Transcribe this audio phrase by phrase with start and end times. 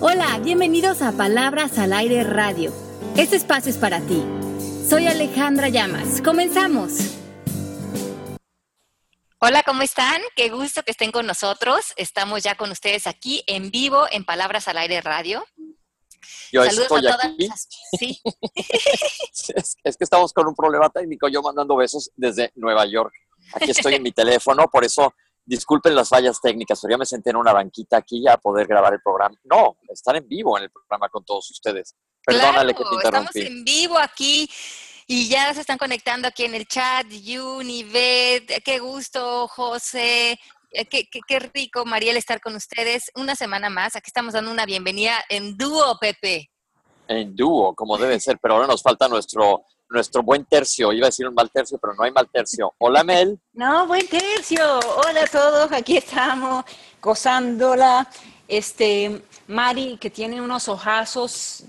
[0.00, 2.72] Hola, bienvenidos a Palabras al Aire Radio.
[3.16, 4.24] Este espacio es para ti.
[4.88, 6.22] Soy Alejandra Llamas.
[6.22, 6.92] Comenzamos.
[9.40, 10.22] Hola, ¿cómo están?
[10.36, 11.94] Qué gusto que estén con nosotros.
[11.96, 15.44] Estamos ya con ustedes aquí en vivo en Palabras al Aire Radio.
[16.52, 17.48] Yo estoy aquí.
[17.98, 18.20] Sí.
[19.56, 23.12] es, que estamos con un problema técnico, yo mandando besos desde Nueva York.
[23.52, 25.12] Aquí estoy en mi teléfono, por eso
[25.48, 28.92] disculpen las fallas técnicas, pero ya me senté en una banquita aquí a poder grabar
[28.92, 29.34] el programa.
[29.44, 31.94] No, estar en vivo en el programa con todos ustedes.
[32.24, 33.38] Perdónale que te interrumpí.
[33.40, 34.48] Estamos en vivo aquí
[35.06, 37.06] y ya se están conectando aquí en el chat.
[37.06, 40.38] Juni, qué gusto, José.
[40.70, 43.96] Eh, qué, qué, rico, Mariel, estar con ustedes una semana más.
[43.96, 46.50] Aquí estamos dando una bienvenida en dúo, Pepe.
[47.06, 50.92] En dúo, como debe ser, pero ahora nos falta nuestro nuestro buen tercio.
[50.92, 52.74] Iba a decir un mal tercio, pero no hay mal tercio.
[52.78, 53.38] Hola, Mel.
[53.52, 54.78] No, buen tercio.
[54.78, 55.72] Hola a todos.
[55.72, 56.64] Aquí estamos
[57.02, 58.08] gozándola.
[58.46, 61.64] Este, Mari, que tiene unos ojazos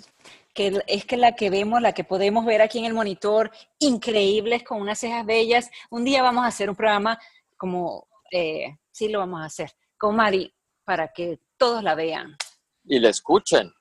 [0.53, 4.63] que es que la que vemos, la que podemos ver aquí en el monitor, increíbles,
[4.63, 5.69] con unas cejas bellas.
[5.89, 7.17] Un día vamos a hacer un programa
[7.55, 12.35] como, eh, sí lo vamos a hacer, con Mari, para que todos la vean.
[12.83, 13.71] Y la escuchen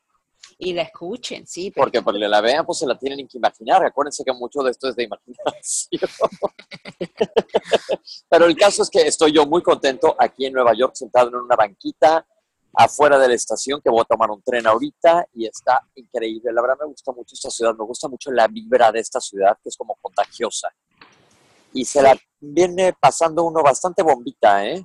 [0.58, 1.70] y la escuchen, sí.
[1.70, 3.84] Porque para que la vean, pues se la tienen que imaginar.
[3.84, 5.90] Acuérdense que mucho de esto es de imaginación.
[8.28, 11.36] pero el caso es que estoy yo muy contento aquí en Nueva York, sentado en
[11.36, 12.26] una banquita
[12.74, 16.52] afuera de la estación, que voy a tomar un tren ahorita y está increíble.
[16.52, 19.56] La verdad me gusta mucho esta ciudad, me gusta mucho la vibra de esta ciudad,
[19.62, 20.68] que es como contagiosa.
[21.72, 24.84] Y se la viene pasando uno bastante bombita, ¿eh?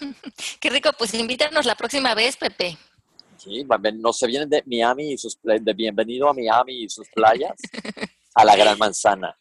[0.60, 2.78] Qué rico, pues invítanos la próxima vez, Pepe.
[3.42, 7.54] Sí, no se vienen de Miami y sus de bienvenido a Miami y sus playas
[8.34, 9.36] a la Gran Manzana.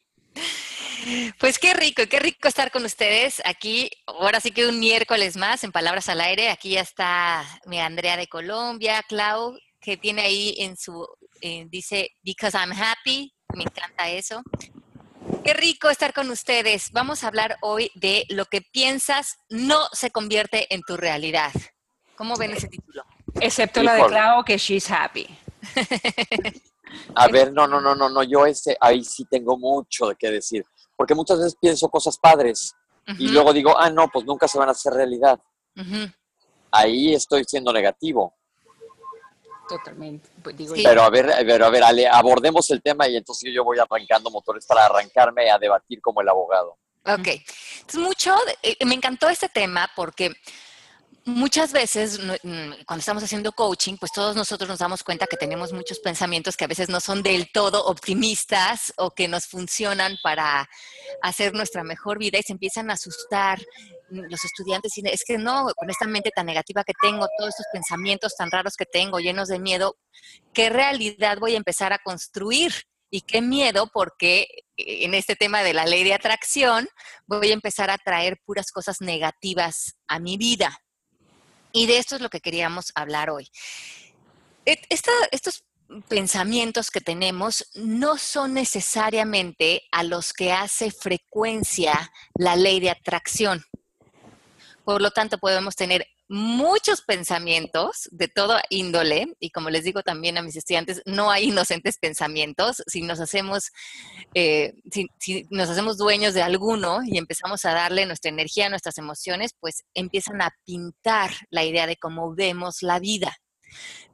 [1.39, 3.91] Pues qué rico, qué rico estar con ustedes aquí.
[4.07, 6.49] Ahora sí que un miércoles más en Palabras al Aire.
[6.49, 11.07] Aquí ya está mi Andrea de Colombia, Clau, que tiene ahí en su,
[11.41, 13.31] eh, dice, because I'm happy.
[13.55, 14.41] Me encanta eso.
[15.43, 16.91] Qué rico estar con ustedes.
[16.91, 21.51] Vamos a hablar hoy de lo que piensas no se convierte en tu realidad.
[22.15, 23.03] ¿Cómo ven ese título?
[23.39, 25.27] Excepto la de Clau, que she's happy.
[27.15, 30.29] A ver, no, no, no, no, no, yo ese, ahí sí tengo mucho de qué
[30.29, 30.65] decir,
[30.97, 32.75] porque muchas veces pienso cosas padres
[33.17, 35.39] y luego digo, ah, no, pues nunca se van a hacer realidad.
[36.71, 38.35] Ahí estoy siendo negativo.
[39.67, 40.29] Totalmente.
[40.43, 43.77] Pues pero a ver, pero a ver, Ale, abordemos el tema y entonces yo voy
[43.79, 46.77] arrancando motores para arrancarme a debatir como el abogado.
[47.05, 47.27] Ok.
[47.79, 50.31] Entonces, mucho, eh, me encantó este tema porque
[51.25, 55.71] muchas veces mm, cuando estamos haciendo coaching, pues todos nosotros nos damos cuenta que tenemos
[55.73, 60.67] muchos pensamientos que a veces no son del todo optimistas o que nos funcionan para
[61.21, 63.59] hacer nuestra mejor vida y se empiezan a asustar
[64.09, 67.67] los estudiantes y es que no, con esta mente tan negativa que tengo, todos estos
[67.71, 69.95] pensamientos tan raros que tengo, llenos de miedo,
[70.53, 72.73] ¿qué realidad voy a empezar a construir?
[73.13, 76.87] Y qué miedo porque en este tema de la ley de atracción
[77.27, 80.79] voy a empezar a traer puras cosas negativas a mi vida.
[81.71, 83.49] Y de esto es lo que queríamos hablar hoy.
[84.65, 85.63] estos
[86.07, 93.63] pensamientos que tenemos no son necesariamente a los que hace frecuencia la ley de atracción.
[94.83, 100.37] Por lo tanto, podemos tener muchos pensamientos de todo índole, y como les digo también
[100.37, 102.81] a mis estudiantes, no hay inocentes pensamientos.
[102.87, 103.71] Si nos hacemos,
[104.33, 104.73] eh,
[105.19, 109.83] si, nos hacemos dueños de alguno y empezamos a darle nuestra energía, nuestras emociones, pues
[109.93, 113.35] empiezan a pintar la idea de cómo vemos la vida,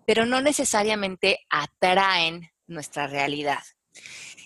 [0.07, 3.61] pero no necesariamente atraen nuestra realidad.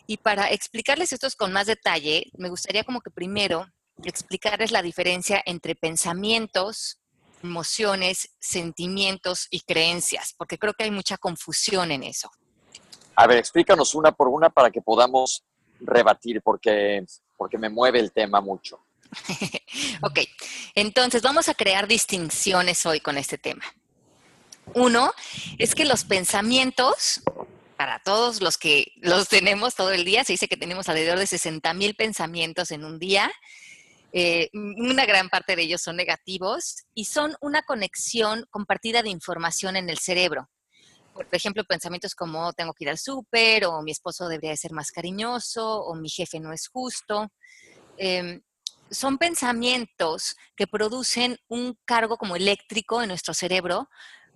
[0.08, 3.66] Y para explicarles esto con más detalle, me gustaría como que primero
[4.03, 7.01] explicarles la diferencia entre pensamientos,
[7.44, 12.31] emociones, sentimientos y creencias, porque creo que hay mucha confusión en eso.
[13.16, 15.44] A ver, explícanos una por una para que podamos
[15.79, 17.06] rebatir, porque,
[17.38, 18.79] porque me mueve el tema mucho.
[20.02, 20.19] ok,
[20.75, 23.66] entonces vamos a crear distinciones hoy con este tema.
[24.73, 25.13] Uno
[25.58, 27.22] es que los pensamientos,
[27.78, 31.28] para todos los que los tenemos todo el día, se dice que tenemos alrededor de
[31.28, 33.32] 60 mil pensamientos en un día,
[34.13, 39.78] eh, una gran parte de ellos son negativos y son una conexión compartida de información
[39.78, 40.49] en el cerebro.
[41.13, 44.91] Por ejemplo, pensamientos como tengo que ir al súper, o mi esposo debería ser más
[44.91, 47.31] cariñoso, o mi jefe no es justo.
[47.97, 48.41] Em,
[48.90, 53.90] son pensamientos que producen un cargo como eléctrico en nuestro cerebro,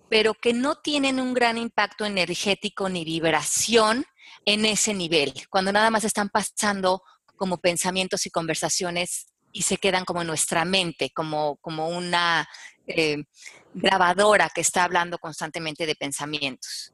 [0.08, 4.06] pero que no tienen un gran impacto energético ni vibración
[4.44, 7.02] en ese nivel, cuando nada más están pasando
[7.36, 9.26] como pensamientos y conversaciones
[9.56, 12.46] y se quedan como en nuestra mente, como, como una
[12.86, 13.24] eh,
[13.72, 16.92] grabadora que está hablando constantemente de pensamientos.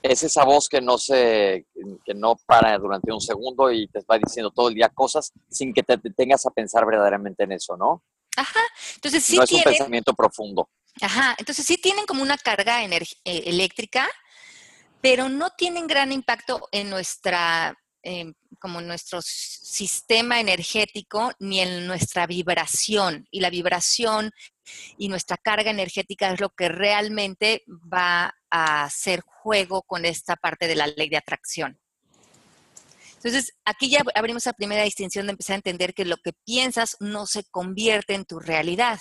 [0.00, 1.66] Es esa voz que no se,
[2.02, 5.74] que no para durante un segundo y te va diciendo todo el día cosas sin
[5.74, 8.02] que te tengas a pensar verdaderamente en eso, ¿no?
[8.38, 8.60] Ajá.
[8.94, 10.70] Entonces sí no es un pensamiento profundo.
[11.02, 11.34] Ajá.
[11.38, 14.08] Entonces sí tienen como una carga eh, eléctrica,
[15.02, 17.76] pero no tienen gran impacto en nuestra
[18.08, 23.26] Em, como nuestro sistema energético ni en nuestra vibración.
[23.30, 24.30] Y la vibración
[24.98, 30.66] y nuestra carga energética es lo que realmente va a hacer juego con esta parte
[30.66, 31.78] de la ley de atracción.
[33.16, 36.96] Entonces, aquí ya abrimos la primera distinción de empezar a entender que lo que piensas
[37.00, 39.00] no se convierte en tu realidad.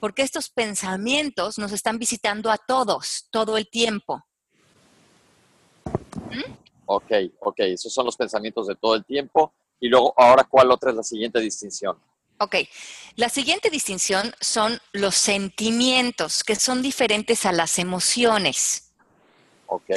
[0.00, 4.24] Porque estos pensamientos nos están visitando a todos, todo el tiempo.
[6.90, 9.52] Ok, ok, esos son los pensamientos de todo el tiempo.
[9.78, 11.98] Y luego, ahora, ¿cuál otra es la siguiente distinción?
[12.38, 12.56] Ok,
[13.16, 18.94] la siguiente distinción son los sentimientos, que son diferentes a las emociones.
[19.66, 19.90] Ok.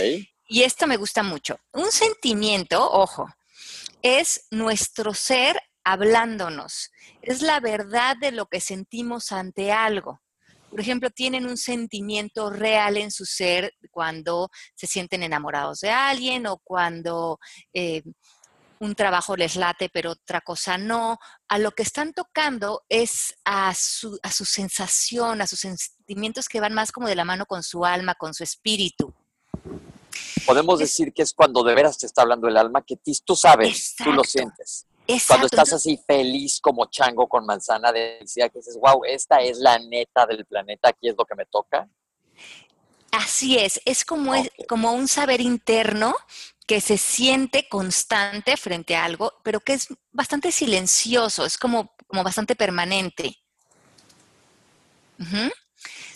[0.49, 1.61] Y esto me gusta mucho.
[1.71, 3.29] Un sentimiento, ojo,
[4.01, 6.91] es nuestro ser hablándonos.
[7.21, 10.21] Es la verdad de lo que sentimos ante algo
[10.71, 16.47] por ejemplo, tienen un sentimiento real en su ser cuando se sienten enamorados de alguien
[16.47, 17.39] o cuando
[17.73, 18.01] eh,
[18.79, 21.19] un trabajo les late pero otra cosa no.
[21.50, 26.62] A lo que están tocando es a su, a su sensación, a sus sentimientos que
[26.62, 29.13] van más como de la mano con su alma, con su espíritu.
[30.45, 33.94] Podemos decir que es cuando de veras te está hablando el alma, que tú sabes,
[33.97, 34.85] tú lo sientes.
[35.27, 39.57] Cuando estás así feliz como chango con manzana de felicidad, que dices, wow, esta es
[39.57, 41.89] la neta del planeta, aquí es lo que me toca.
[43.12, 44.33] Así es, es como,
[44.69, 46.15] como un saber interno
[46.65, 52.24] que se siente constante frente a algo, pero que es bastante silencioso, es como, como
[52.24, 53.36] bastante permanente.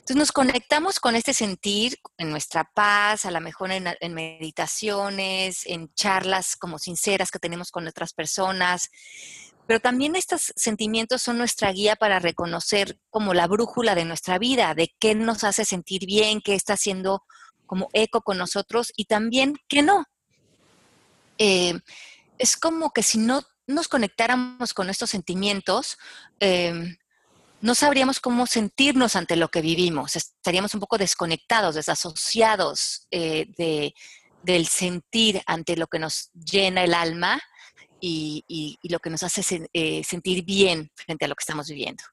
[0.06, 5.92] Entonces nos conectamos con este sentir en nuestra paz, a lo mejor en, meditaciones, en
[5.96, 8.92] charlas como sinceras que tenemos con otras personas,
[9.66, 14.76] pero también estos sentimientos son nuestra guía para reconocer como la brújula de nuestra vida,
[14.76, 17.24] de qué nos hace sentir bien, qué está haciendo
[17.66, 20.06] como eco con nosotros y también qué no.
[21.40, 21.80] Eh,
[22.38, 25.98] es como que si no nos conectáramos con estos sentimientos,
[26.40, 26.96] eh,
[27.66, 33.96] no sabríamos cómo sentirnos ante lo que vivimos, estaríamos un poco desconectados, desasociados eh, de,
[34.44, 37.42] del sentir ante lo que nos llena el alma
[38.00, 42.04] y, lo que nos hace eh, sentir bien frente a lo que estamos viviendo.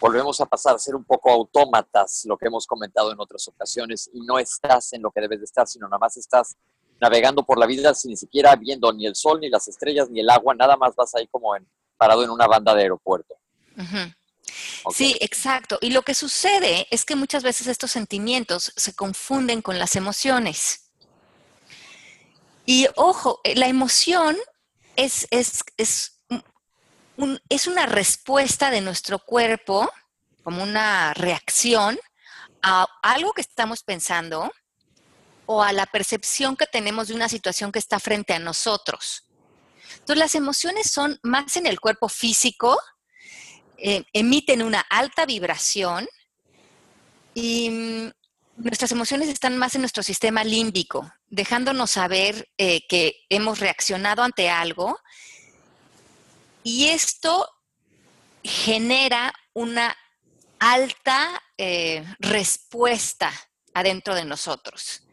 [0.00, 4.10] Volvemos a pasar a ser un poco autómatas, lo que hemos comentado en otras ocasiones,
[4.12, 6.56] y no estás en lo que debes de estar, sino nada más estás
[7.00, 10.18] navegando por la vida sin ni siquiera viendo ni el sol, ni las estrellas, ni
[10.18, 11.64] el agua, nada más vas ahí como en,
[11.96, 13.36] parado en una banda de aeropuerto.
[14.94, 15.78] Sí, exacto.
[15.80, 20.90] Y lo que sucede es que muchas veces estos sentimientos se confunden con las emociones.
[22.66, 24.36] Y ojo, eh, la emoción
[24.96, 26.20] es, es, es,
[27.48, 29.90] es una respuesta de nuestro cuerpo,
[30.42, 31.98] como una reacción
[32.62, 34.50] a algo que estamos pensando
[35.46, 39.24] o a la percepción que tenemos de una situación que está frente a nosotros.
[39.92, 42.78] Entonces, las emociones son más en el cuerpo físico,
[43.78, 46.08] eh, emiten una alta vibración
[47.32, 48.10] y mm,
[48.56, 54.50] nuestras emociones están más en nuestro sistema límbico, dejándonos saber eh, que hemos reaccionado ante
[54.50, 54.98] algo
[56.64, 57.48] y esto
[58.42, 59.96] genera una
[60.58, 63.32] alta eh, respuesta
[63.74, 65.04] adentro de nosotros.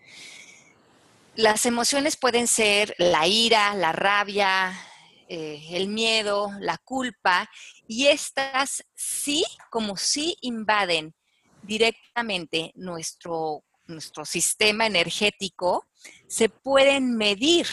[1.35, 4.73] Las emociones pueden ser la ira, la rabia,
[5.27, 7.49] eh, el miedo, la culpa,
[7.87, 11.15] y estas sí, como sí invaden
[11.63, 15.87] directamente nuestro, nuestro sistema energético,
[16.27, 17.67] se pueden medir,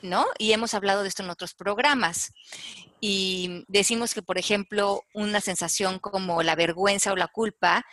[0.00, 0.26] ¿no?
[0.38, 2.32] Y hemos hablado de esto en otros programas.
[3.00, 7.84] Y decimos que, por ejemplo, una sensación como la vergüenza o la culpa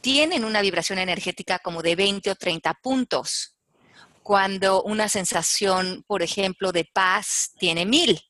[0.00, 3.56] tienen una vibración energética como de 20 o 30 puntos
[4.30, 8.20] cuando una sensación, por ejemplo, de paz tiene mil.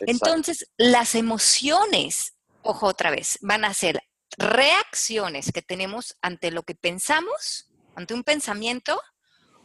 [0.00, 4.02] Entonces, las emociones, ojo otra vez, van a ser
[4.36, 9.00] reacciones que tenemos ante lo que pensamos, ante un pensamiento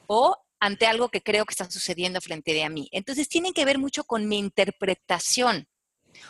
[0.07, 2.87] o ante algo que creo que está sucediendo frente a mí.
[2.93, 5.67] Entonces, tienen que ver mucho con mi interpretación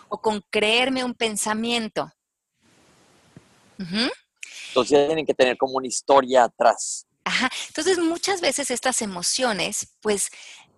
[0.07, 2.11] o con creerme un pensamiento.
[3.77, 7.05] Entonces, tienen que tener como una historia atrás.
[7.67, 10.29] Entonces, muchas veces estas emociones, pues,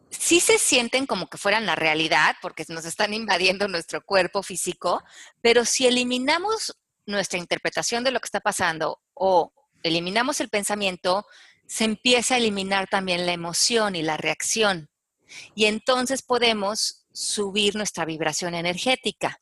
[0.10, 5.04] sí se sienten como que fueran la realidad, porque nos están invadiendo nuestro cuerpo físico,
[5.42, 9.54] pero si eliminamos nuestra interpretación de lo que está pasando o
[9.84, 11.26] eliminamos el pensamiento,
[11.68, 14.90] se empieza a eliminar también la emoción y la reacción.
[15.56, 19.41] Y entonces podemos subir nuestra vibración energética.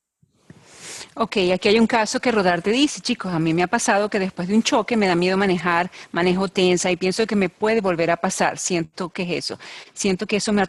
[1.15, 4.19] Ok, aquí hay un caso que Rodarte dice, chicos, a mí me ha pasado que
[4.19, 7.81] después de un choque me da miedo manejar, manejo tensa y pienso que me puede
[7.81, 8.57] volver a pasar.
[8.57, 9.59] Siento que es eso.
[9.93, 10.61] Siento que eso me,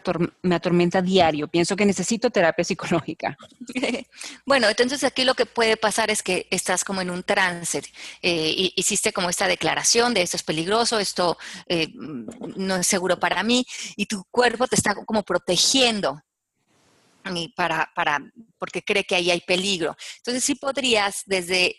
[0.55, 1.47] atormenta diario.
[1.47, 3.37] Pienso que necesito terapia psicológica.
[4.45, 7.81] bueno, entonces aquí lo que puede pasar es que estás como en un trance.
[8.21, 13.43] Eh, hiciste como esta declaración de esto es peligroso, esto eh, no es seguro para
[13.43, 16.21] mí y tu cuerpo te está como protegiendo
[17.55, 18.19] para, para,
[18.57, 19.95] porque cree que ahí hay peligro.
[20.17, 21.75] Entonces sí podrías desde,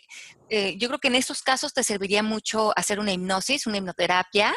[0.49, 4.53] eh, yo creo que en estos casos te serviría mucho hacer una hipnosis, una hipnoterapia,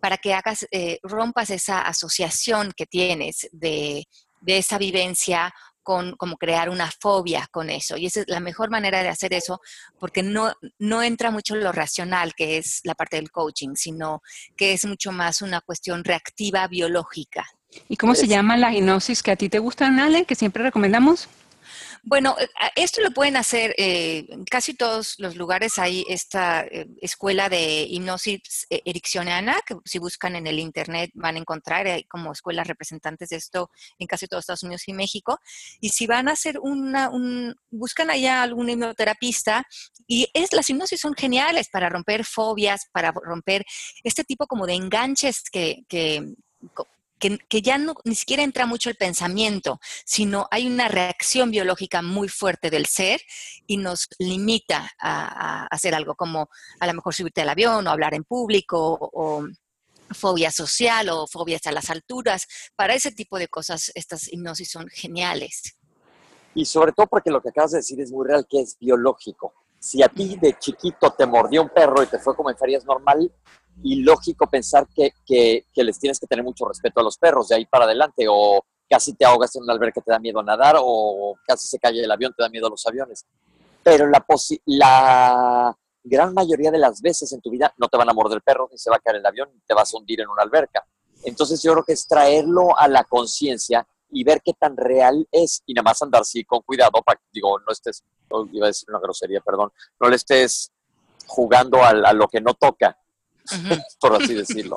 [0.00, 4.06] para que hagas, eh, rompas esa asociación que tienes de,
[4.40, 5.52] de esa vivencia
[5.86, 7.96] con como crear una fobia con eso.
[7.96, 9.60] Y esa es la mejor manera de hacer eso,
[10.00, 14.20] porque no, no entra mucho lo racional, que es la parte del coaching, sino
[14.56, 17.46] que es mucho más una cuestión reactiva biológica.
[17.88, 21.28] ¿Y cómo se llama la hipnosis que a ti te gusta, Ale, que siempre recomendamos?
[22.08, 22.46] Bueno, eh,
[22.76, 25.76] esto lo pueden hacer eh, en casi todos los lugares.
[25.76, 31.40] Hay esta eh, escuela de hipnosis ericksoniana, que si buscan en el internet van a
[31.40, 35.40] encontrar, hay como escuelas representantes de esto en casi todos Estados Unidos y México.
[35.80, 39.64] Y si van a hacer una, un, buscan allá algún hipnoterapista,
[40.06, 43.64] y es, las hipnosis son geniales para romper fobias, para romper
[44.04, 46.22] este tipo como de enganches que, que
[47.18, 52.28] que, ya no, ni siquiera entra mucho el pensamiento, sino hay una reacción biológica muy
[52.28, 53.20] fuerte del ser
[53.66, 56.48] y nos limita a, hacer algo como
[56.80, 59.46] a lo mejor subirte al avión o hablar en público o,
[60.10, 62.46] fobia social o fobias a las alturas.
[62.76, 65.76] Para ese tipo de cosas, estas hipnosis son geniales.
[66.54, 69.52] Y sobre todo porque lo que acabas de decir es muy real, que es biológico.
[69.78, 72.84] Si a ti de chiquito te mordió un perro y te fue como en ferias
[72.84, 73.30] normal,
[73.82, 77.56] y lógico pensar que, que, les tienes que tener mucho respeto a los perros de
[77.56, 81.36] ahí para adelante, o casi te ahogas en una alberca, te da miedo nadar, o
[81.46, 83.24] casi se cae el avión, te da miedo a los aviones.
[83.82, 84.24] Pero la,
[84.64, 88.42] la gran mayoría de las veces en tu vida no te van a morder el
[88.42, 90.42] perro, ni se va a caer el avión, ni te vas a hundir en una
[90.42, 90.86] alberca.
[91.24, 95.62] Entonces yo creo que es traerlo a la conciencia y ver qué tan real es
[95.66, 98.04] y nada más andar así con cuidado para digo, no estés,
[98.52, 100.72] iba a decir una grosería, perdón, no le estés
[101.26, 102.96] jugando a lo que no toca,
[104.00, 104.76] por así decirlo.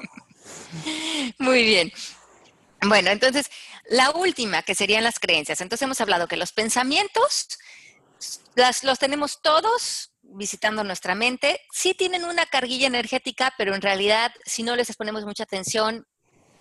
[1.40, 1.92] Muy bien.
[2.82, 3.50] Bueno, entonces,
[3.90, 5.62] la última, que serían las creencias.
[5.62, 7.48] Entonces hemos hablado que los pensamientos
[8.56, 11.62] las, los tenemos todos visitando nuestra mente.
[11.72, 16.06] Sí tienen una carguilla energética, pero en realidad, si no les ponemos mucha atención,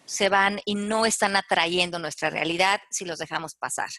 [0.05, 3.91] se van y no están atrayendo nuestra realidad si los dejamos pasar.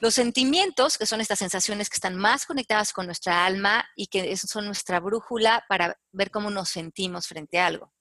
[0.00, 4.34] Los sentimientos, que son estas sensaciones que están más conectadas con nuestra alma y que
[4.36, 7.92] son nuestra brújula para ver cómo nos sentimos frente a algo.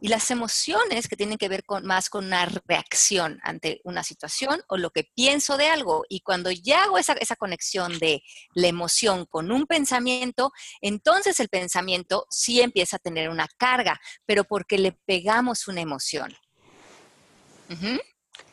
[0.00, 4.62] Y las emociones que tienen que ver con, más con una reacción ante una situación
[4.68, 6.04] o lo que pienso de algo.
[6.08, 8.22] Y cuando ya hago esa, esa conexión de
[8.54, 14.44] la emoción con un pensamiento, entonces el pensamiento sí empieza a tener una carga, pero
[14.44, 16.34] porque le pegamos una emoción.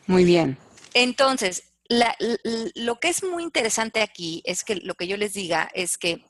[0.06, 0.56] Muy bien.
[0.94, 5.98] Entonces, lo que es muy interesante aquí es que lo que yo les diga es
[5.98, 6.24] que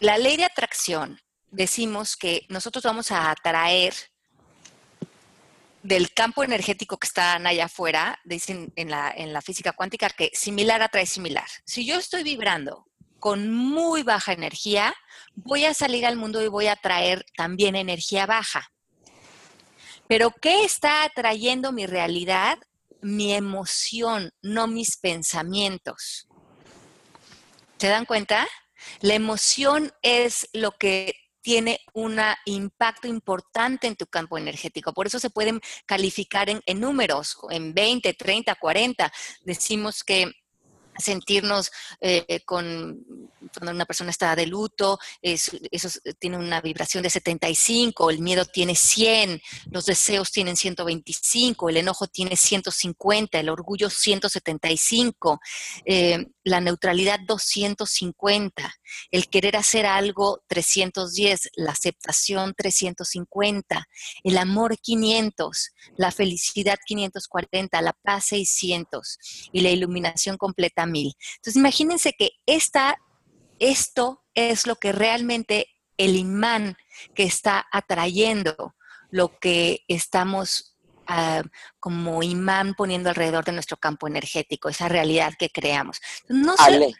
[0.00, 3.94] la ley de atracción, decimos que nosotros vamos a atraer
[5.84, 10.30] del campo energético que está allá afuera, dicen en la, en la física cuántica que
[10.32, 11.46] similar atrae similar.
[11.64, 12.86] Si yo estoy vibrando
[13.20, 14.94] con muy baja energía,
[15.34, 18.68] voy a salir al mundo y voy a atraer también energía baja.
[20.08, 22.58] Pero ¿qué está atrayendo mi realidad?
[23.04, 26.26] Mi emoción, no mis pensamientos.
[27.76, 28.46] ¿Se dan cuenta?
[29.00, 34.94] La emoción es lo que tiene un impacto importante en tu campo energético.
[34.94, 39.12] Por eso se pueden calificar en, en números, en 20, 30, 40.
[39.44, 40.32] Decimos que
[40.96, 41.70] sentirnos
[42.00, 43.04] eh, con
[43.52, 48.74] cuando una persona está de luto, eso tiene una vibración de 75, el miedo tiene
[48.74, 55.40] 100, los deseos tienen 125, el enojo tiene 150, el orgullo 175,
[55.84, 58.74] eh, la neutralidad 250,
[59.10, 63.86] el querer hacer algo 310, la aceptación 350,
[64.22, 69.18] el amor 500, la felicidad 540, la paz 600
[69.52, 71.14] y la iluminación completa 1000.
[71.36, 72.98] Entonces imagínense que esta,
[73.58, 76.76] esto es lo que realmente el imán
[77.14, 78.74] que está atrayendo
[79.10, 81.42] lo que estamos ah,
[81.78, 86.00] como imán poniendo alrededor de nuestro campo energético, esa realidad que creamos.
[86.28, 86.94] No sé.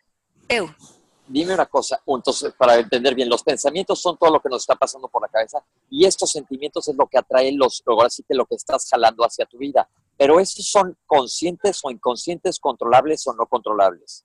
[1.27, 4.77] dime una cosa, entonces, para entender bien, los pensamientos son todo lo que nos está
[4.77, 8.35] pasando por la cabeza y estos sentimientos es lo que atraen los, ahora sí que
[8.35, 9.89] lo que estás jalando hacia tu vida.
[10.17, 14.25] Pero esos son conscientes o inconscientes, controlables o no controlables.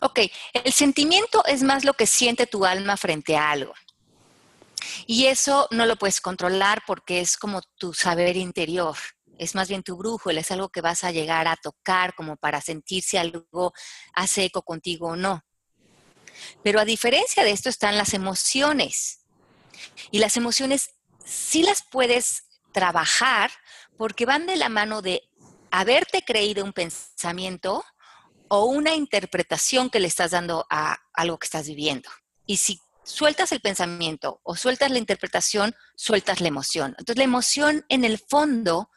[0.00, 0.20] Ok,
[0.52, 3.74] el sentimiento es más lo que siente tu alma frente a algo.
[5.06, 8.96] Y eso no lo puedes controlar porque es como tu saber interior.
[9.38, 12.60] Es más bien tu brújula, es algo que vas a llegar a tocar como para
[12.60, 13.72] sentir si algo
[14.14, 15.42] hace eco contigo o no.
[16.62, 19.24] Pero a diferencia de esto están las emociones.
[20.10, 20.90] Y las emociones
[21.24, 23.50] sí las puedes trabajar
[23.96, 25.22] porque van de la mano de
[25.70, 27.84] haberte creído un pensamiento
[28.54, 32.08] o una interpretación que le estás dando a algo que estás viviendo.
[32.46, 36.94] Y si sueltas el pensamiento o sueltas la interpretación, sueltas la emoción.
[36.96, 38.90] Entonces la emoción en el fondo,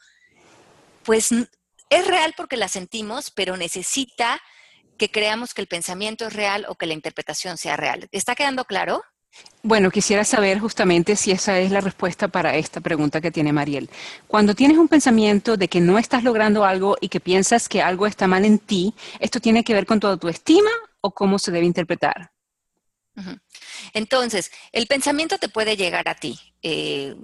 [1.02, 4.40] pues es real porque la sentimos, pero necesita
[4.96, 8.08] que creamos que el pensamiento es real o que la interpretación sea real.
[8.12, 9.02] ¿Está quedando claro?
[9.62, 13.90] Bueno, quisiera saber justamente si esa es la respuesta para esta pregunta que tiene Mariel.
[14.26, 18.06] Cuando tienes un pensamiento de que no estás logrando algo y que piensas que algo
[18.06, 20.70] está mal en ti, ¿esto tiene que ver con tu autoestima
[21.00, 22.30] o cómo se debe interpretar?
[23.92, 26.38] Entonces, el pensamiento te puede llegar a ti.
[26.62, 27.16] Eh,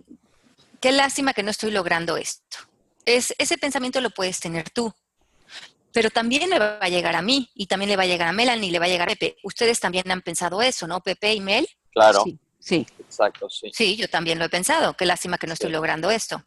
[0.80, 2.58] qué lástima que no estoy logrando esto.
[3.06, 4.92] Es, ese pensamiento lo puedes tener tú,
[5.92, 8.32] pero también le va a llegar a mí y también le va a llegar a
[8.32, 9.36] Melanie y le va a llegar a Pepe.
[9.44, 11.00] Ustedes también han pensado eso, ¿no?
[11.00, 11.68] Pepe y Mel.
[11.94, 12.24] Claro.
[12.58, 12.86] Sí.
[12.98, 13.70] Exacto, sí.
[13.72, 14.94] Sí, yo también lo he pensado.
[14.94, 16.44] Qué lástima que no estoy logrando esto.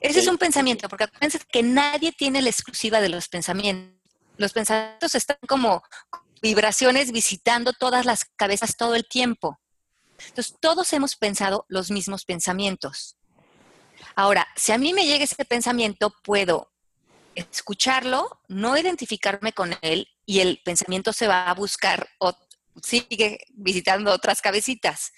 [0.00, 3.96] Ese es un pensamiento, porque acuérdense que nadie tiene la exclusiva de los pensamientos.
[4.36, 5.82] Los pensamientos están como
[6.40, 9.60] vibraciones visitando todas las cabezas todo el tiempo.
[10.28, 13.16] Entonces, todos hemos pensado los mismos pensamientos.
[14.14, 16.72] Ahora, si a mí me llega ese pensamiento, puedo
[17.34, 22.36] escucharlo, no identificarme con él y el pensamiento se va a buscar o
[22.82, 25.12] sigue visitando otras cabecitas.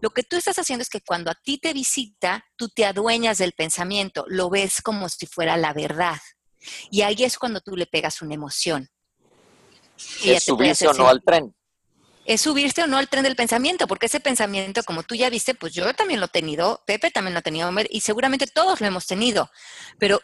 [0.00, 3.38] Lo que tú estás haciendo es que cuando a ti te visita, tú te adueñas
[3.38, 6.18] del pensamiento, lo ves como si fuera la verdad.
[6.90, 8.88] Y ahí es cuando tú le pegas una emoción.
[10.24, 11.54] ¿Es subirse o no al tren?
[12.24, 15.54] Es subirse o no al tren del pensamiento, porque ese pensamiento, como tú ya viste,
[15.54, 18.86] pues yo también lo he tenido, Pepe también lo ha tenido, y seguramente todos lo
[18.86, 19.50] hemos tenido,
[19.98, 20.20] pero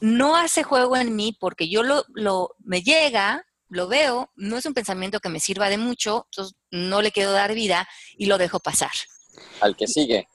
[0.00, 4.66] no hace juego en mí porque yo lo, lo me llega, lo veo, no es
[4.66, 8.38] un pensamiento que me sirva de mucho, entonces no le quiero dar vida y lo
[8.38, 8.92] dejo pasar.
[9.60, 10.28] Al que sigue.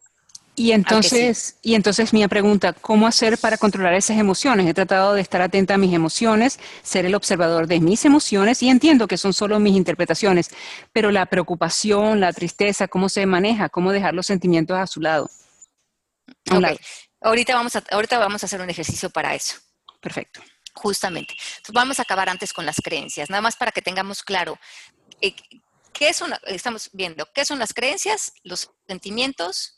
[0.56, 4.66] Y entonces, y entonces mi pregunta, ¿cómo hacer para controlar esas emociones?
[4.66, 8.70] He tratado de estar atenta a mis emociones, ser el observador de mis emociones y
[8.70, 10.50] entiendo que son solo mis interpretaciones,
[10.92, 13.70] pero la preocupación, la tristeza, ¿cómo se maneja?
[13.70, 15.30] ¿Cómo dejar los sentimientos a su lado?
[17.22, 19.58] Ahorita, vamos a, ahorita vamos a hacer un ejercicio para eso.
[20.02, 20.42] Perfecto.
[20.78, 21.34] Justamente.
[21.34, 24.60] Entonces vamos a acabar antes con las creencias, nada más para que tengamos claro.
[25.22, 25.36] Eh,
[25.92, 29.78] ¿Qué son, estamos viendo, qué son las creencias, los sentimientos,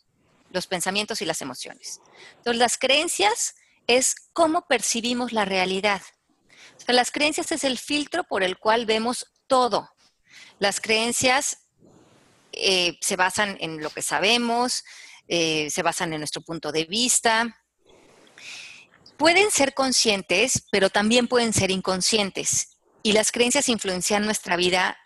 [0.51, 2.01] los pensamientos y las emociones.
[2.37, 3.55] Entonces, las creencias
[3.87, 6.01] es cómo percibimos la realidad.
[6.87, 9.89] las creencias es el filtro por el cual vemos todo.
[10.59, 11.69] Las creencias
[12.51, 14.83] eh, se basan en lo que sabemos,
[15.27, 17.58] eh, se basan en nuestro punto de vista.
[19.19, 22.77] Pueden ser conscientes, pero también pueden ser inconscientes.
[23.03, 24.97] Y las creencias influencian nuestra vida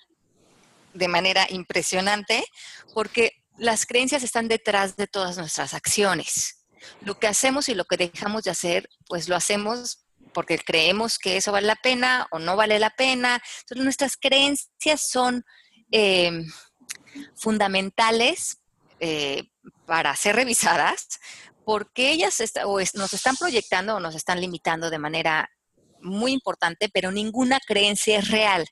[0.93, 2.45] de manera impresionante
[2.93, 6.63] porque las creencias están detrás de todas nuestras acciones.
[7.01, 11.37] Lo que hacemos y lo que dejamos de hacer, pues lo hacemos porque creemos que
[11.37, 13.41] eso vale la pena o no vale la pena.
[13.61, 15.43] Entonces, nuestras creencias son
[15.89, 16.45] em,
[17.35, 18.59] fundamentales
[18.99, 19.49] eh,
[19.87, 21.19] para ser revisadas
[21.65, 22.37] porque ellas
[22.93, 25.49] nos están proyectando o nos están limitando de manera
[26.01, 28.65] muy importante, pero ninguna creencia es real.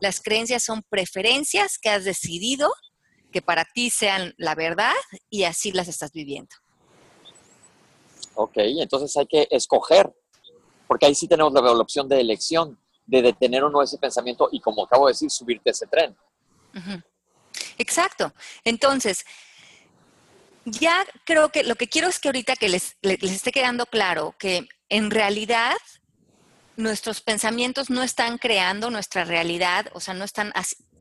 [0.00, 2.72] Las creencias son preferencias que has decidido
[3.32, 4.94] que para ti sean la verdad
[5.28, 6.54] y así las estás viviendo.
[8.34, 10.12] Ok, entonces hay que escoger,
[10.86, 14.60] porque ahí sí tenemos la, opción de elección, de detener o no ese pensamiento y
[14.60, 16.16] como acabo de decir, subirte a ese tren.
[17.78, 18.32] Exacto.
[18.64, 19.24] Entonces,
[20.66, 24.34] ya creo que lo que quiero es que ahorita que les, les esté quedando claro
[24.38, 25.76] que en realidad
[26.76, 30.52] nuestros pensamientos no están creando nuestra realidad, o sea, no están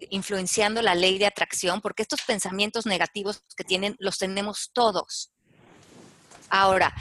[0.10, 5.32] influenciando la ley de atracción, porque estos pensamientos negativos que tienen los tenemos todos.
[6.50, 6.94] Ahora,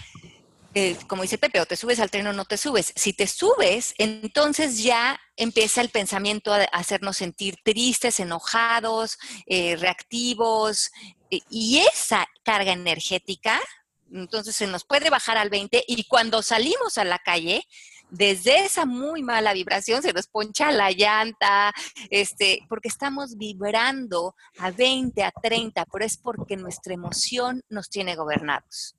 [0.74, 2.92] eh, como dice Pepe, o te subes al tren o no te subes.
[2.96, 10.90] Si te subes, entonces ya empieza el pensamiento a hacernos sentir tristes, enojados, eh, reactivos,
[11.50, 13.60] y esa carga energética,
[14.12, 17.66] entonces se nos puede bajar al 20 y cuando salimos a la calle,
[18.10, 21.72] desde esa muy mala vibración se nos poncha la llanta,
[22.10, 28.14] este, porque estamos vibrando a 20, a 30, pero es porque nuestra emoción nos tiene
[28.14, 28.94] gobernados.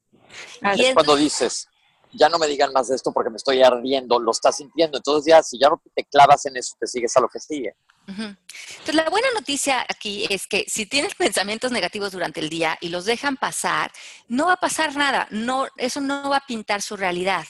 [0.76, 1.67] Y es cuando dices,
[2.12, 4.98] ya no me digan más de esto porque me estoy ardiendo, lo estás sintiendo.
[4.98, 7.76] Entonces ya, si ya no te clavas en eso, te sigues a lo que sigue.
[8.07, 12.89] Entonces, la buena noticia aquí es que si tienes pensamientos negativos durante el día y
[12.89, 13.91] los dejan pasar,
[14.27, 17.45] no va a pasar nada, no, eso no va a pintar su realidad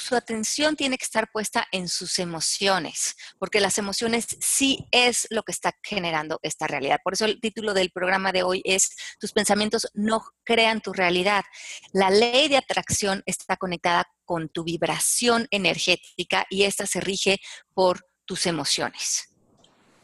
[0.00, 5.42] su atención tiene que estar puesta en sus emociones, porque las emociones sí es lo
[5.42, 6.98] que está generando esta realidad.
[7.04, 11.44] Por eso el título del programa de hoy es Tus pensamientos no crean tu realidad.
[11.92, 17.38] La ley de atracción está conectada con tu vibración energética y esta se rige
[17.74, 19.29] por tus emociones.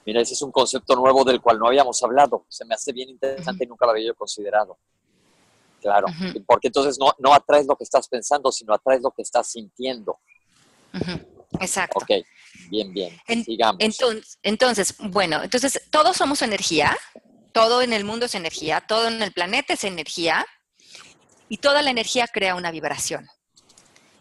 [0.07, 2.47] Mira, ese es un concepto nuevo del cual no habíamos hablado.
[2.49, 4.79] Se me hace bien interesante y nunca lo había yo considerado.
[5.81, 6.07] Claro,
[6.47, 10.19] porque entonces no, no atraes lo que estás pensando, sino atraes lo que estás sintiendo.
[11.61, 11.99] Exacto.
[11.99, 12.25] Ok,
[12.71, 13.19] bien, bien.
[13.45, 13.77] Sigamos.
[13.81, 16.97] Entonces, entonces, bueno, entonces todos somos energía,
[17.53, 20.47] todo en el mundo es energía, todo en el planeta es energía
[21.49, 23.27] y toda la energía crea una vibración.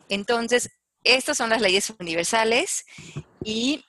[0.09, 0.71] Entonces,
[1.03, 2.85] estas son las leyes universales
[3.43, 3.83] y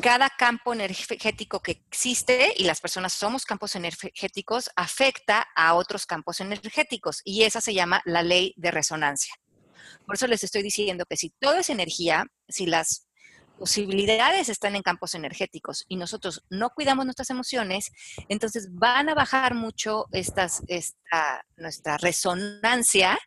[0.00, 6.40] cada campo energético que existe, y las personas somos campos energéticos, afecta a otros campos
[6.40, 9.34] energéticos, y esa se llama la ley de resonancia.
[10.04, 13.06] Por eso les estoy diciendo que si todo es energía, si las
[13.58, 17.90] posibilidades están en campos energéticos y nosotros no cuidamos nuestras emociones,
[18.28, 23.18] entonces van a bajar mucho estas, esta, nuestra resonancia,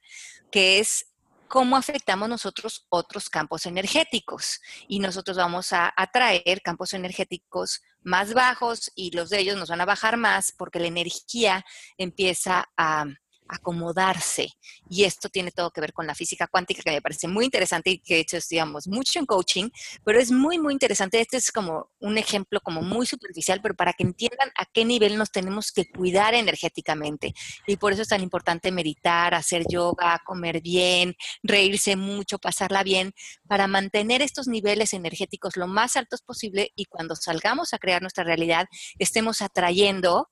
[0.51, 1.08] que es
[1.49, 4.61] cómo afectamos nosotros otros campos energéticos.
[4.87, 9.81] Y nosotros vamos a atraer campos energéticos más bajos y los de ellos nos van
[9.81, 11.65] a bajar más porque la energía
[11.97, 13.05] empieza a
[13.49, 14.49] acomodarse.
[14.89, 17.89] Y esto tiene todo que ver con la física cuántica, que me parece muy interesante
[17.89, 19.69] y que de hecho estudiamos mucho en coaching,
[20.05, 21.19] pero es muy, muy interesante.
[21.19, 25.17] Este es como un ejemplo como muy superficial, pero para que entiendan a qué nivel
[25.17, 27.33] nos tenemos que cuidar energéticamente.
[27.67, 33.13] Y por eso es tan importante meditar, hacer yoga, comer bien, reírse mucho, pasarla bien,
[33.47, 38.23] para mantener estos niveles energéticos lo más altos posible y cuando salgamos a crear nuestra
[38.23, 38.67] realidad,
[38.99, 40.29] estemos atrayendo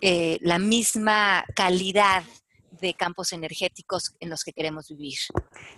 [0.00, 2.24] eh, la misma calidad
[2.80, 5.18] de campos energéticos en los que queremos vivir.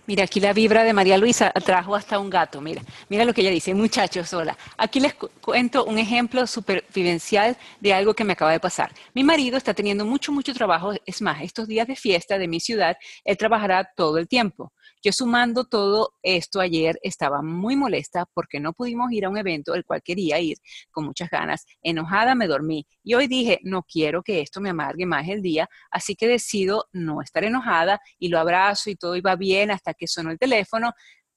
[0.05, 2.61] Mira, aquí la vibra de María Luisa trajo hasta un gato.
[2.61, 4.57] Mira, mira lo que ella dice, muchachos, hola.
[4.77, 8.93] Aquí les cuento un ejemplo supervivencial de algo que me acaba de pasar.
[9.13, 10.93] Mi marido está teniendo mucho, mucho trabajo.
[11.05, 14.71] Es más, estos días de fiesta de mi ciudad, él trabajará todo el tiempo.
[15.03, 19.75] Yo sumando todo esto ayer estaba muy molesta porque no pudimos ir a un evento
[19.75, 20.57] el cual quería ir
[20.91, 21.65] con muchas ganas.
[21.81, 25.69] Enojada me dormí y hoy dije, no quiero que esto me amargue más el día,
[25.91, 30.07] así que decido no estar enojada y lo abrazo y todo iba bien hasta que
[30.07, 30.91] sonó el teléfono.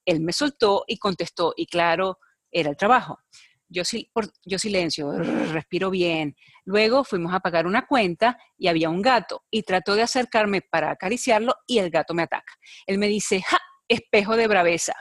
[0.04, 2.18] Él me soltó y contestó y claro,
[2.50, 3.18] era el trabajo.
[3.72, 3.82] Yo,
[4.44, 5.12] yo silencio,
[5.52, 6.34] respiro bien.
[6.64, 10.90] Luego fuimos a pagar una cuenta y había un gato y trató de acercarme para
[10.90, 12.52] acariciarlo y el gato me ataca.
[12.86, 13.58] Él me dice, ¡ja!
[13.86, 14.94] Espejo de braveza.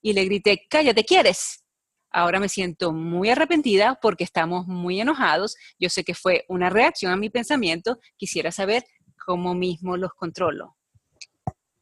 [0.00, 1.62] Y le grité, cállate, ¿quieres?
[2.10, 5.54] Ahora me siento muy arrepentida porque estamos muy enojados.
[5.78, 7.98] Yo sé que fue una reacción a mi pensamiento.
[8.16, 8.84] Quisiera saber
[9.26, 10.76] cómo mismo los controlo.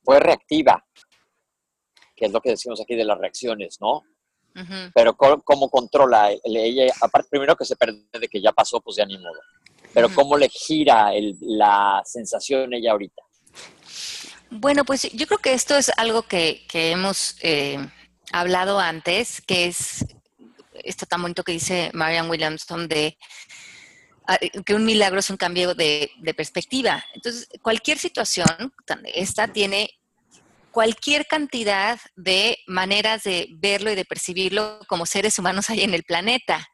[0.03, 0.85] Fue reactiva,
[2.17, 4.03] que es lo que decimos aquí de las reacciones, ¿no?
[4.95, 6.93] Pero ¿cómo, controla ella?
[7.01, 9.41] Aparte, primero que se pierde de que ya pasó, pues ya ni modo.
[9.93, 13.23] Pero ¿cómo le gira la sensación ella ahorita?
[14.51, 17.79] Bueno, pues yo creo que esto es algo que, hemos eh,
[18.33, 20.05] hablado antes, que es
[20.73, 23.17] esto tan bonito que dice Marianne Williamson de
[24.27, 27.05] ah, que un milagro es un cambio de, de perspectiva.
[27.15, 28.47] Entonces, cualquier situación,
[29.15, 29.91] esta tiene
[30.75, 36.03] cualquier cantidad de maneras de verlo y de percibirlo como seres humanos hay en el
[36.03, 36.67] planeta.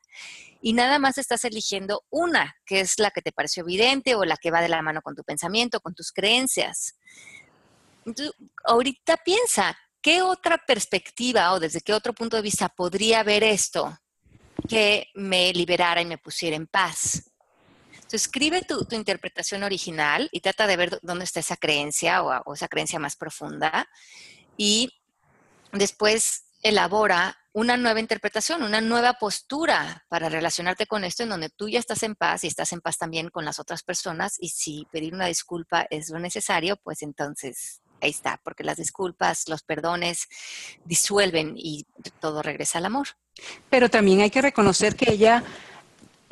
[0.62, 4.38] Y nada más estás eligiendo una, que es la que te pareció evidente o la
[4.38, 6.94] que va de la mano con tu pensamiento, con tus creencias.
[8.06, 8.34] Entonces,
[8.64, 13.98] ahorita piensa, ¿qué otra perspectiva o desde qué otro punto de vista podría ver esto
[14.66, 17.29] que me liberara y me pusiera en paz?
[18.16, 22.98] Escribe tu, interpretación original y trata de ver dónde está esa creencia o, esa creencia
[22.98, 23.88] más profunda
[24.56, 24.90] y
[25.72, 31.68] después elabora una nueva interpretación, una nueva postura para relacionarte con esto en donde tú
[31.68, 34.86] ya estás en paz y estás en paz también con las otras personas y si
[34.92, 40.28] pedir una disculpa es lo necesario, pues entonces ahí está, porque las disculpas, los perdones
[40.84, 41.86] disuelven y
[42.20, 43.08] todo regresa al amor.
[43.68, 45.42] Pero también hay que reconocer que ella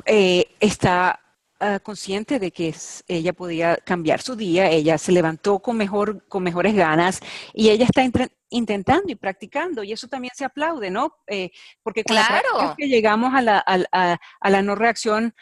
[0.05, 1.19] eh, está
[1.61, 2.73] Ah, consciente de que
[3.09, 7.19] ella podía cambiar su día, ella se levantó con, mejor, con mejores ganas
[7.53, 8.01] y ella está
[8.49, 11.17] intentando y practicando y eso también se aplaude, ¿no?
[11.27, 11.51] Eh,
[11.83, 12.75] porque claro.
[12.77, 15.35] que llegamos a la, a, la no reacción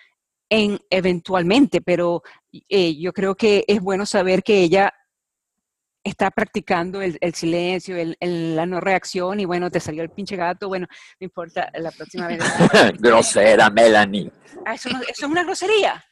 [0.49, 2.23] en eventualmente, pero
[2.67, 4.91] eh, yo creo que es bueno saber que ella
[6.03, 10.67] está practicando el, silencio, el, la no reacción y bueno, te salió el pinche gato,
[10.67, 10.88] bueno,
[11.19, 12.39] no importa, la próxima vez.
[12.99, 14.32] Grosera, Melanie.
[14.65, 16.03] Ah, eso, es una grosería.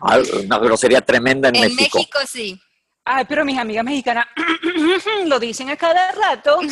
[0.00, 1.98] Una grosería tremenda en, en México.
[1.98, 2.60] México sí.
[3.06, 4.26] Ay, pero mis amigas mexicanas
[5.26, 6.58] lo dicen a cada rato.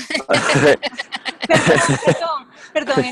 [1.47, 3.05] perdón, perdón,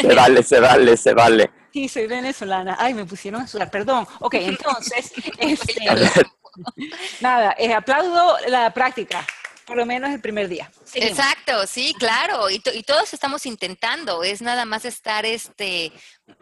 [0.00, 1.50] se vale, se vale, se vale.
[1.72, 2.76] Sí, soy venezolana.
[2.80, 4.06] Ay, me pusieron a sudar, perdón.
[4.20, 5.84] Ok, entonces, este,
[7.20, 9.24] nada, eh, aplaudo la práctica
[9.66, 10.70] por lo menos el primer día.
[10.94, 15.92] Exacto, sí, claro, y, y, todos estamos intentando, es nada más estar, este,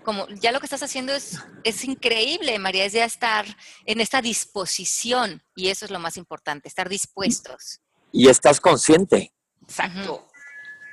[0.04, 3.46] como ya lo que estás haciendo es, es increíble, María, es ya estar
[3.86, 7.80] en esta disposición, y eso es lo más importante, estar dispuestos.
[8.12, 9.32] Y estás consciente.
[9.62, 10.28] Exacto.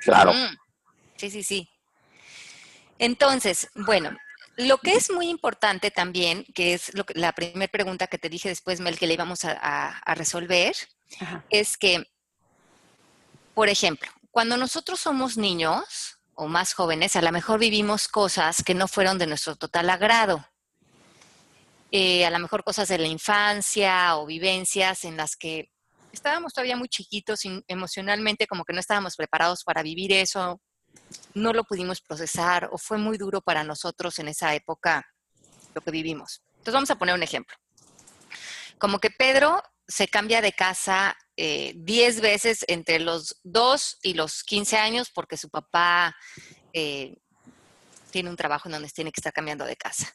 [0.01, 0.33] Claro.
[1.17, 1.69] Sí, sí, sí.
[2.97, 4.17] Entonces, bueno,
[4.55, 8.29] lo que es muy importante también, que es lo que, la primera pregunta que te
[8.29, 9.51] dije después, Mel, que le íbamos a,
[9.97, 10.73] a resolver,
[11.49, 12.05] es que
[13.61, 18.73] por ejemplo, cuando nosotros somos niños o más jóvenes, a lo mejor vivimos cosas que
[18.73, 20.43] no fueron de nuestro total agrado.
[21.91, 25.69] Eh, a lo mejor cosas de la infancia o vivencias en las que
[26.11, 30.59] estábamos todavía muy chiquitos y emocionalmente como que no estábamos preparados para vivir eso,
[31.35, 35.05] no lo pudimos procesar o fue muy duro para nosotros en esa época
[35.75, 36.41] lo que vivimos.
[36.53, 37.55] Entonces vamos a poner un ejemplo.
[38.79, 41.15] Como que Pedro se cambia de casa
[41.75, 46.15] 10 eh, veces entre los 2 y los 15 años porque su papá
[46.73, 47.17] eh,
[48.11, 50.13] tiene un trabajo en donde tiene que estar cambiando de casa.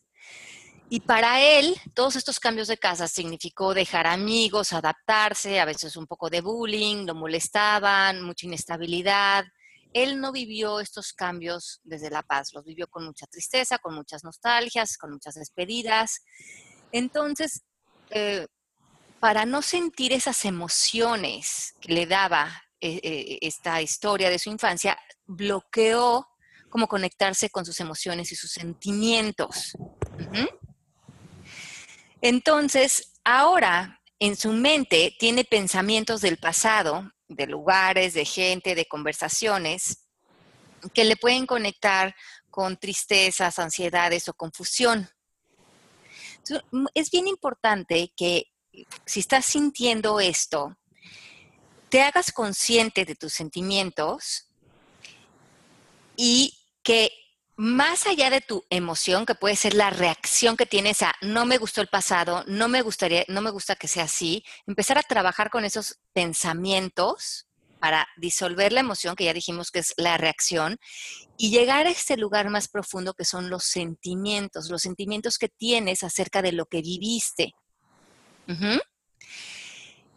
[0.88, 6.06] Y para él, todos estos cambios de casa significó dejar amigos, adaptarse, a veces un
[6.06, 9.44] poco de bullying, lo molestaban, mucha inestabilidad.
[9.92, 14.22] Él no vivió estos cambios desde la paz, los vivió con mucha tristeza, con muchas
[14.22, 16.22] nostalgias, con muchas despedidas.
[16.92, 17.64] Entonces,
[18.10, 18.46] eh,
[19.26, 24.96] para no sentir esas emociones que le daba eh, eh, esta historia de su infancia,
[25.24, 26.28] bloqueó
[26.70, 29.72] como conectarse con sus emociones y sus sentimientos.
[32.20, 40.06] Entonces, ahora en su mente tiene pensamientos del pasado, de lugares, de gente, de conversaciones,
[40.94, 42.14] que le pueden conectar
[42.48, 45.10] con tristezas, ansiedades o confusión.
[46.94, 48.52] es bien importante que
[49.04, 50.76] si estás sintiendo esto,
[51.88, 54.48] te hagas consciente de tus sentimientos
[56.16, 57.10] y que
[57.56, 61.56] más allá de tu emoción, que puede ser la reacción que tienes a no me
[61.56, 65.48] gustó el pasado, no me gustaría, no me gusta que sea así, empezar a trabajar
[65.48, 67.46] con esos pensamientos
[67.80, 70.78] para disolver la emoción, que ya dijimos que es la reacción,
[71.38, 76.02] y llegar a este lugar más profundo que son los sentimientos, los sentimientos que tienes
[76.02, 77.54] acerca de lo que viviste.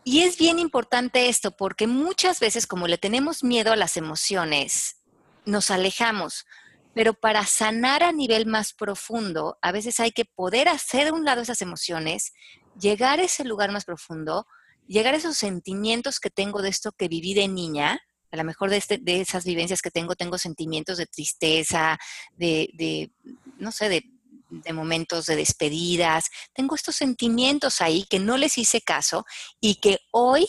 [0.04, 4.98] Y es bien importante esto porque muchas veces como le tenemos miedo a las emociones,
[5.46, 6.46] nos alejamos.
[6.94, 11.26] Pero para sanar a nivel más profundo, a veces hay que poder hacer a un
[11.26, 12.34] lado esas emociones,
[12.80, 14.48] llegar a ese lugar más profundo,
[14.88, 18.70] llegar a esos sentimientos que tengo de esto que viví de niña, a lo mejor
[18.70, 21.98] de, este, de esas vivencias que tengo, tengo sentimientos de tristeza,
[22.36, 23.12] de, de
[23.58, 24.04] no sé, de
[24.50, 29.26] de momentos de despedidas, tengo estos sentimientos ahí que no les hice caso
[29.60, 30.48] y que hoy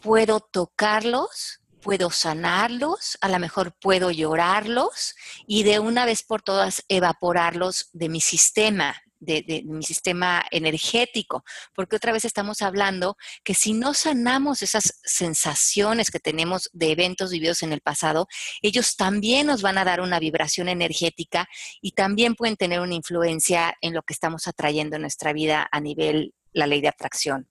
[0.00, 5.14] puedo tocarlos, puedo sanarlos, a lo mejor puedo llorarlos
[5.46, 11.96] y de una vez por todas evaporarlos de mi sistema, de, mi sistema energético, porque
[11.96, 17.62] otra vez estamos hablando que si no sanamos esas sensaciones que tenemos de eventos vividos
[17.62, 18.28] en el pasado,
[18.62, 21.48] ellos también nos van a dar una vibración energética
[21.80, 25.80] y también pueden tener una influencia en lo que estamos atrayendo en nuestra vida a
[25.80, 27.48] nivel la ley de atracción.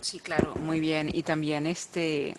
[0.00, 1.10] Sí, claro, muy bien.
[1.12, 2.36] Y también este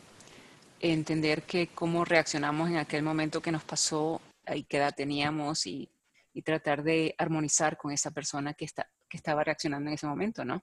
[0.80, 4.22] entender que cómo reaccionamos en aquel momento que nos pasó
[4.54, 5.90] y qué edad teníamos y
[6.38, 10.46] y tratar de armonizar con esa persona que, está, que estaba reaccionando en ese momento,
[10.46, 10.62] ¿no?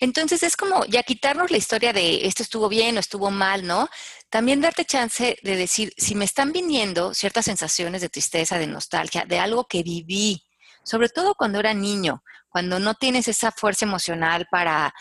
[0.00, 3.88] Entonces es como ya quitarnos la historia de esto estuvo bien o estuvo mal, ¿no?
[4.28, 9.24] También darte chance de decir, si me están viniendo ciertas sensaciones de tristeza, de nostalgia,
[9.24, 10.42] de algo que viví,
[10.84, 14.92] sobre todo cuando era niño, cuando no tienes esa fuerza emocional para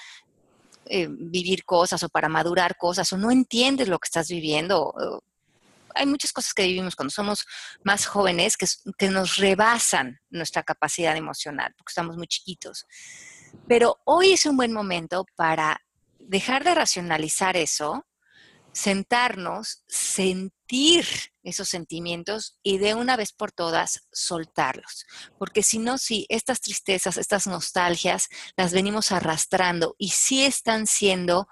[0.86, 4.93] eh, vivir cosas o para madurar cosas o no entiendes lo que estás viviendo,
[5.95, 7.45] hay muchas cosas que vivimos cuando somos
[7.84, 8.65] más jóvenes que,
[8.97, 12.86] que nos rebasan nuestra capacidad emocional, porque estamos muy chiquitos.
[13.67, 15.82] Pero hoy es un buen momento para
[16.19, 18.06] dejar de racionalizar eso,
[18.71, 21.06] sentarnos, sentir
[21.43, 25.06] esos sentimientos y de una vez por todas soltarlos.
[25.38, 31.47] Porque si no, si estas tristezas, estas nostalgias, las venimos arrastrando y sí están siendo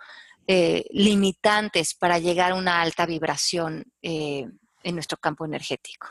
[0.48, 4.48] eh, limitantes para llegar a una alta vibración eh,
[4.82, 6.08] en nuestro campo energético.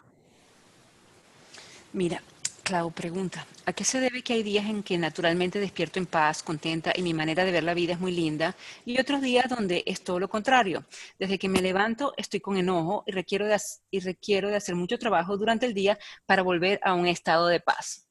[1.95, 2.23] Mira,
[2.63, 6.43] Clau pregunta, ¿a qué se debe que hay días en que naturalmente despierto en paz,
[6.43, 9.85] contenta y mi manera de ver la vida es muy linda y otros días donde
[9.87, 10.85] es todo lo contrario?
[11.19, 13.57] Desde que me levanto estoy con enojo y requiero de,
[13.91, 15.97] y requiero de hacer mucho trabajo durante el día
[16.27, 18.09] para volver a un estado de paz.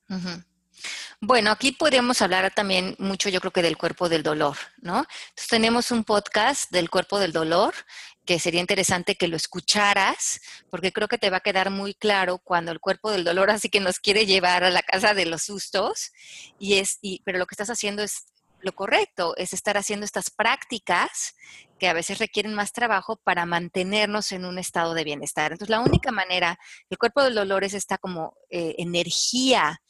[1.21, 4.97] Bueno, aquí podríamos hablar también mucho, yo creo que del cuerpo del dolor, ¿no?
[5.29, 7.73] Entonces tenemos un podcast del cuerpo del dolor
[8.25, 12.39] que sería interesante que lo escucharas, porque creo que te va a quedar muy claro
[12.39, 15.43] cuando el cuerpo del dolor así que nos quiere llevar a la casa de los
[15.43, 16.11] sustos,
[16.59, 18.25] y es, y, pero lo que estás haciendo es
[18.61, 21.35] lo correcto, es estar haciendo estas prácticas
[21.77, 25.51] que a veces requieren más trabajo para mantenernos en un estado de bienestar.
[25.51, 26.57] Entonces, la única manera,
[26.89, 29.81] el cuerpo del dolor es esta como eh, energía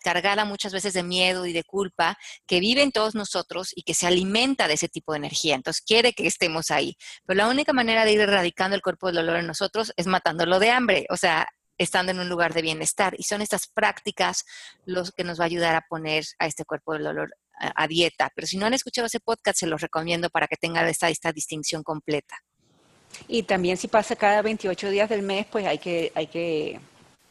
[0.00, 3.94] cargada muchas veces de miedo y de culpa que vive en todos nosotros y que
[3.94, 5.54] se alimenta de ese tipo de energía.
[5.54, 6.96] Entonces quiere que estemos ahí.
[7.26, 10.58] Pero la única manera de ir erradicando el cuerpo del dolor en nosotros es matándolo
[10.58, 11.48] de hambre, o sea,
[11.78, 13.14] estando en un lugar de bienestar.
[13.18, 14.44] Y son estas prácticas
[14.84, 18.30] los que nos va a ayudar a poner a este cuerpo del dolor a, dieta.
[18.34, 21.32] Pero si no han escuchado ese podcast, se los recomiendo para que tengan esta, esta
[21.32, 22.36] distinción completa.
[23.28, 26.80] Y también si pasa cada 28 días del mes, pues hay que, hay que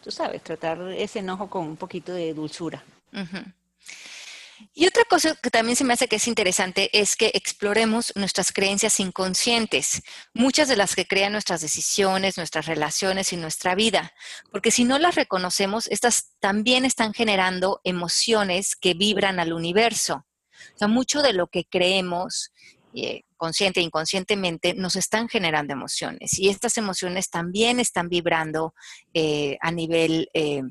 [0.02, 2.84] tú sabes, tratar ese enojo con un poquito de dulzura.
[4.74, 8.52] Y otra cosa que también se me hace que es interesante es que exploremos nuestras
[8.52, 14.14] creencias inconscientes, muchas de las que crean nuestras decisiones, nuestras relaciones y nuestra vida,
[14.52, 20.26] porque si no las reconocemos, estas también están generando emociones que vibran al universo.
[20.76, 22.52] O sea, mucho de lo que creemos
[23.38, 26.38] consciente e inconscientemente, nos están generando emociones.
[26.38, 28.74] Y estas emociones también están vibrando
[29.14, 30.62] eh, a nivel eh,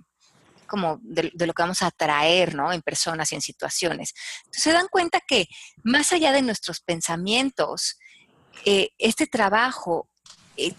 [0.67, 2.73] como de, lo que vamos a atraer ¿no?
[2.73, 4.15] en personas y en situaciones.
[4.45, 5.47] Entonces se dan cuenta que
[5.83, 7.99] más allá de nuestros pensamientos,
[8.65, 10.11] este trabajo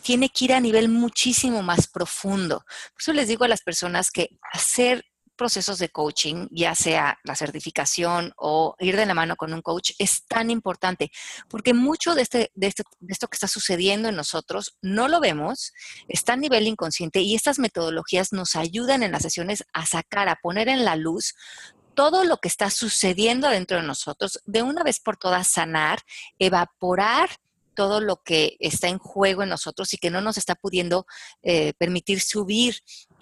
[0.01, 2.59] tiene que ir a nivel muchísimo más profundo.
[2.93, 5.03] Por eso les digo a las personas que hacer
[5.41, 9.93] procesos de coaching, ya sea la certificación o ir de la mano con un coach,
[9.97, 11.11] es tan importante,
[11.49, 15.19] porque mucho de, este, de, este, de esto que está sucediendo en nosotros no lo
[15.19, 15.73] vemos,
[16.07, 20.35] está a nivel inconsciente y estas metodologías nos ayudan en las sesiones a sacar, a
[20.35, 21.33] poner en la luz
[21.95, 26.01] todo lo que está sucediendo dentro de nosotros, de una vez por todas sanar,
[26.37, 27.31] evaporar
[27.73, 31.07] todo lo que está en juego en nosotros y que no nos está pudiendo
[31.41, 32.75] eh, permitir subir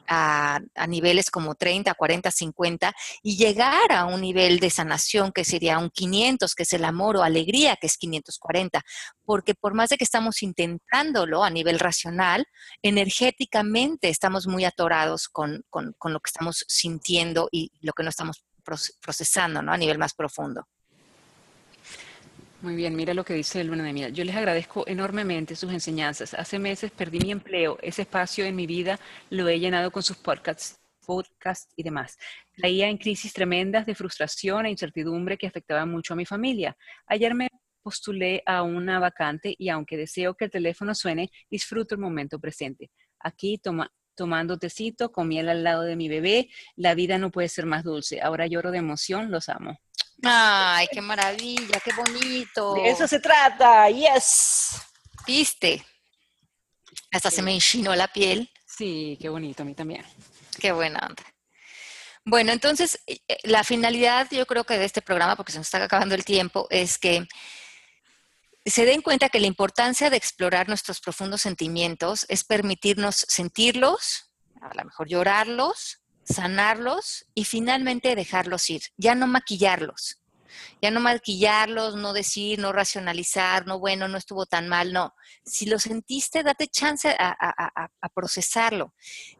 [0.09, 5.77] a, niveles como 30, 40, 50 y llegar a un nivel de sanación que sería
[5.77, 8.81] un 500, que es el amor o alegría, que es 540.
[9.23, 12.45] Porque por más de que estamos intentándolo a nivel racional,
[12.81, 18.43] energéticamente estamos muy atorados con, lo que estamos sintiendo y lo que no estamos
[19.01, 19.71] procesando ¿no?
[19.71, 20.67] a nivel más profundo.
[22.61, 24.09] Muy bien, mira lo que dice Luna de Mira.
[24.09, 26.33] Yo les agradezco enormemente sus enseñanzas.
[26.33, 27.77] Hace meses perdí mi empleo.
[27.81, 32.17] Ese espacio en mi vida lo he llenado con sus podcasts, podcasts y demás.
[32.61, 36.75] Caía en crisis tremendas de frustración e incertidumbre que afectaban mucho a mi familia.
[37.07, 37.47] Ayer me
[37.81, 42.91] postulé a una vacante y aunque deseo que el teléfono suene, disfruto el momento presente.
[43.21, 46.49] Aquí toma, tomando tecito, con al lado de mi bebé.
[46.75, 48.19] La vida no puede ser más dulce.
[48.21, 49.79] Ahora lloro de emoción, los amo.
[50.23, 52.73] Ay, qué maravilla, qué bonito.
[52.73, 54.81] De eso se trata, yes.
[55.25, 55.85] ¿Viste?
[57.11, 58.49] Hasta se me enchinó la piel.
[58.65, 60.05] Sí, qué bonito, a mí también.
[60.59, 61.23] Qué buena onda.
[62.25, 65.67] Bueno, entonces, eh, eh, la finalidad yo creo que de este programa, porque se nos
[65.67, 67.27] está acabando el tiempo, es que
[68.65, 74.73] se den cuenta que la importancia de explorar nuestros profundos sentimientos es permitirnos sentirlos, a
[74.75, 75.98] lo mejor llorarlos,
[76.29, 80.21] sanarlos y finalmente dejarlos ir, ya no maquillarlos,
[80.81, 85.13] ya no maquillarlos, no decir, no racionalizar, no bueno, no estuvo tan mal, no.
[85.43, 88.93] Si lo sentiste, date chance a, procesarlo.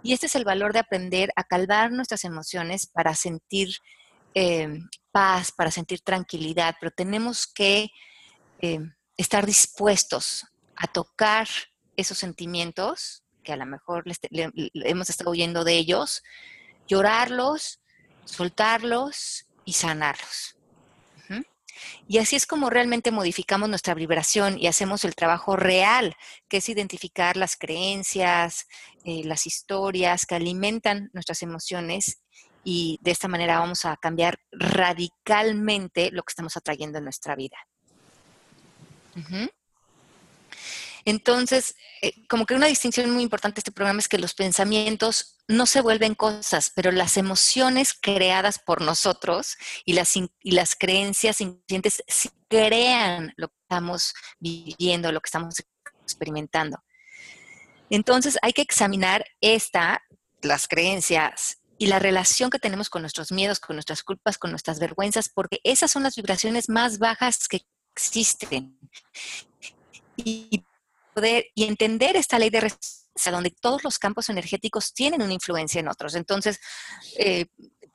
[0.04, 3.70] Y este es el valor de aprender a calmar nuestras emociones para sentir
[4.34, 4.80] eh,
[5.12, 7.90] paz, para sentir tranquilidad, pero tenemos que
[8.62, 8.80] eh,
[9.18, 11.48] estar dispuestos a tocar
[11.98, 16.22] esos sentimientos que a lo mejor hemos estado huyendo de ellos,
[16.90, 17.80] llorarlos,
[18.26, 20.58] soltarlos y sanarlos.
[22.08, 26.16] Y así es como realmente modificamos nuestra vibración y hacemos el trabajo real,
[26.50, 28.68] que es identificar las creencias,
[29.06, 32.20] eh, las historias que alimentan nuestras emociones
[32.64, 37.58] y de esta manera vamos a cambiar radicalmente lo que estamos atrayendo en nuestra vida.
[41.06, 45.39] Entonces, eh, como que una distinción muy importante de este programa es que los pensamientos
[45.50, 51.42] no se vuelven cosas, pero las emociones creadas por nosotros y las, y las creencias
[51.42, 52.04] inconscientes
[52.48, 55.56] crean lo que estamos viviendo, lo que estamos
[56.04, 56.78] experimentando.
[57.90, 60.04] Entonces, hay que examinar esta,
[60.44, 64.80] las creencias y la relación que tenemos con nuestros miedos, con nuestras culpas, con nuestras
[64.80, 68.78] vergüenzas, porque esas son las vibraciones más bajas que existen.
[70.16, 70.64] Y
[71.16, 72.62] poder y entender esta ley de
[73.20, 76.16] resistencia, donde todos los campos energéticos tienen una influencia en otros.
[76.16, 76.60] Entonces,
[77.18, 77.46] eh,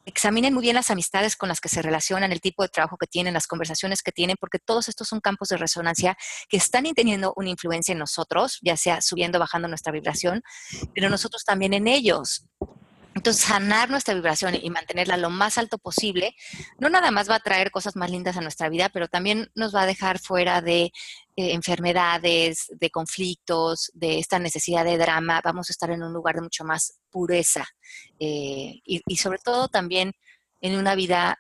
[0.07, 3.07] examinen muy bien las amistades con las que se relacionan, el tipo de trabajo que
[3.07, 6.17] tienen, las conversaciones que tienen, porque todos estos son campos de resonancia
[6.49, 10.43] que están teniendo una influencia en nosotros, ya sea subiendo o bajando nuestra vibración,
[10.95, 12.45] pero nosotros también en ellos.
[13.25, 16.37] Entonces, sanar nuestra vibración y mantenerla lo más alto posible,
[16.79, 19.75] no nada más va a traer cosas más lindas a nuestra vida, pero también nos
[19.75, 20.91] va a dejar fuera de eh,
[21.37, 25.41] enfermedades, de conflictos, de esta necesidad de drama.
[25.43, 27.65] Vamos a estar en un lugar de mucho más pureza
[28.21, 30.13] eh, y, sobre todo también
[30.61, 31.39] en una vida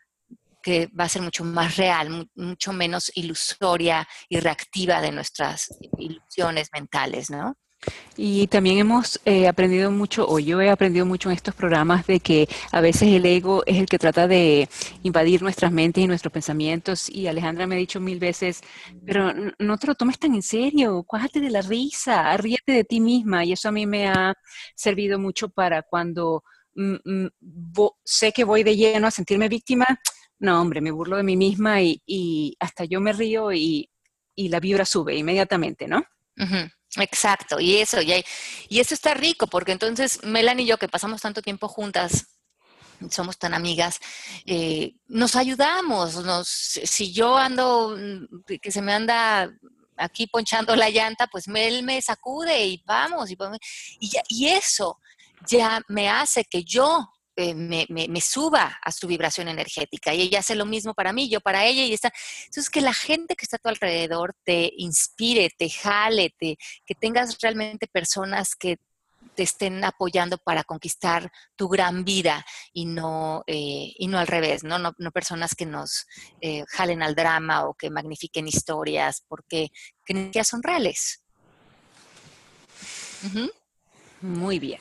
[0.62, 5.68] que va a ser mucho más real, mucho menos ilusoria y reactiva de nuestras
[5.98, 7.58] ilusiones mentales, ¿no?
[8.16, 12.20] Y también hemos eh, aprendido mucho, o yo he aprendido mucho en estos programas, de
[12.20, 14.68] que a veces el ego es el que trata de
[15.02, 17.08] invadir nuestras mentes y nuestros pensamientos.
[17.10, 18.60] Y Alejandra me ha dicho mil veces,
[19.04, 23.00] pero no te lo tomes tan en serio, cuájate de la risa, ríete de ti
[23.00, 23.44] misma.
[23.44, 24.34] Y eso a mí me ha
[24.76, 26.44] servido mucho para cuando
[26.76, 27.28] mm, mm,
[28.04, 29.86] sé que voy de lleno a sentirme víctima.
[30.38, 33.90] No, hombre, me burlo de mí misma y, hasta yo me río y,
[34.36, 36.04] la vibra sube inmediatamente, ¿no?
[36.96, 38.24] Exacto, y eso, y,
[38.70, 42.26] eso está rico, porque entonces Melanie y yo, que pasamos tanto tiempo juntas,
[43.10, 43.98] somos tan amigas,
[44.46, 46.16] eh, nos ayudamos.
[46.24, 49.50] Nos, si yo ando, mm, que se me anda
[49.96, 53.36] aquí ponchando la llanta, pues Mel me sacude y vamos, y,
[54.00, 54.98] y, y eso
[55.46, 60.38] ya me hace que yo eh, me, me, suba a su vibración energética y ella
[60.38, 62.12] hace lo mismo para mí, yo para ella y está.
[62.44, 66.56] Entonces, que la gente que está a tu alrededor te inspire, te jale, te,
[66.86, 68.78] que tengas realmente personas que
[69.34, 74.62] te estén apoyando para conquistar tu gran vida y no, eh, y no al revés,
[74.62, 74.78] ¿no?
[74.78, 76.06] No, no personas que nos
[76.40, 79.70] eh, jalen al drama o que magnifiquen historias porque
[80.04, 81.24] que ya son reales.
[84.20, 84.80] Muy bien.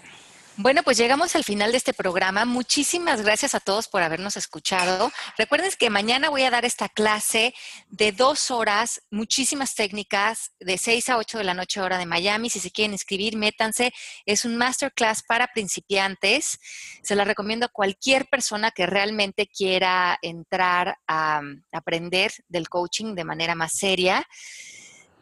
[0.56, 2.45] Bueno, pues llegamos al final de este programa.
[2.45, 5.12] Muchísimas gracias a todos por habernos escuchado.
[5.36, 7.56] Recuerden que mañana voy a dar esta clase
[7.89, 12.51] de dos horas, muchísimas técnicas, de 6 a 8 de la noche hora de Miami.
[12.51, 13.91] Si se quieren inscribir, métanse.
[14.28, 16.60] Es un masterclass para principiantes.
[17.01, 21.41] Se la recomiendo a cualquier persona que realmente quiera entrar a
[21.72, 24.24] aprender del coaching de manera más seria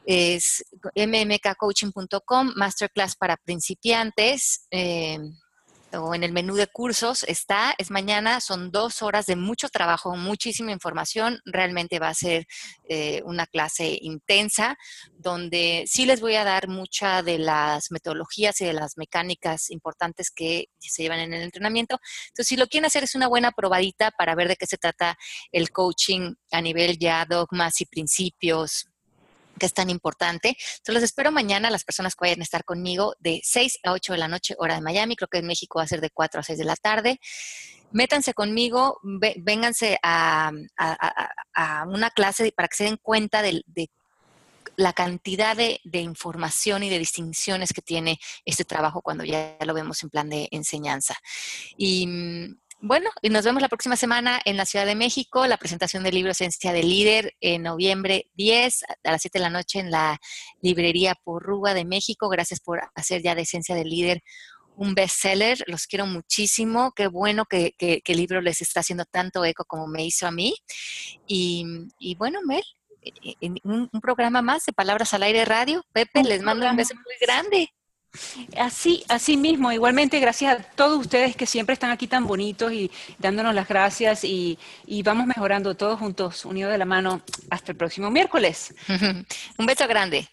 [0.05, 0.63] es
[0.95, 4.67] mmkcoaching.com, masterclass para principiantes.
[4.71, 5.19] Eh,
[5.93, 10.15] o en el menú de cursos está, es mañana, son dos horas de mucho trabajo,
[10.15, 12.45] muchísima información, realmente va a ser
[12.87, 14.77] eh, una clase intensa,
[15.17, 20.31] donde sí les voy a dar mucha de las metodologías y de las mecánicas importantes
[20.31, 21.99] que se llevan en el entrenamiento.
[22.27, 25.17] Entonces, si lo quieren hacer, es una buena probadita para ver de qué se trata
[25.51, 28.90] el coaching a nivel ya dogmas y principios,
[29.61, 30.57] que es tan importante.
[30.77, 34.13] Entonces, los espero mañana, las personas que vayan a estar conmigo, de 6 a 8
[34.13, 35.15] de la noche, hora de Miami.
[35.15, 37.19] Creo que en México va a ser de 4 a 6 de la tarde.
[37.91, 40.51] Métanse conmigo, vénganse a,
[41.85, 43.61] una clase para que se den cuenta de,
[44.77, 49.75] la cantidad de, de, información y de distinciones que tiene este trabajo cuando ya lo
[49.75, 51.15] vemos en plan de enseñanza.
[51.77, 55.57] Y mm, bueno, y nos vemos la próxima semana en la Ciudad de México, la
[55.57, 59.79] presentación del libro Esencia del Líder en noviembre 10 a las 7 de la noche
[59.79, 60.19] en la
[60.61, 62.27] librería Porruga de México.
[62.27, 64.23] Gracias por hacer ya de Esencia del Líder
[64.75, 65.63] un bestseller.
[65.67, 66.91] Los quiero muchísimo.
[66.95, 70.55] Qué bueno que, el libro les está haciendo tanto eco como me hizo a mí.
[71.27, 72.63] Y, bueno, Mel,
[73.63, 75.83] un, un, programa más de Palabras al Aire Radio.
[75.93, 77.69] Pepe, les mando un beso muy grande.
[78.57, 82.91] Así, así mismo, igualmente gracias a todos ustedes que siempre están aquí tan bonitos y
[83.19, 87.21] dándonos las gracias y, y vamos mejorando todos juntos, unidos de la mano.
[87.49, 88.73] Hasta el próximo miércoles.
[89.57, 90.27] Un beso grande.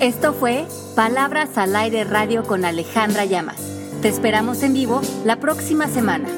[0.00, 3.60] Esto fue Palabras al Aire Radio con Alejandra Llamas.
[4.02, 6.28] Te esperamos en vivo la próxima semana.